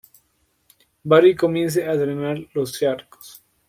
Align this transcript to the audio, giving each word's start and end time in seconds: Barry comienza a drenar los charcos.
Barry 1.03 1.35
comienza 1.35 1.81
a 1.87 1.95
drenar 1.95 2.47
los 2.55 2.73
charcos. 2.79 3.43